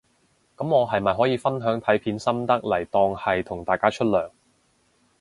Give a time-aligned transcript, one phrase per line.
[0.57, 4.31] 噉我係咪可以分享睇片心得嚟當係同大家出糧